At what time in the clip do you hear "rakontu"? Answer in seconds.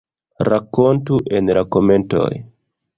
0.49-1.21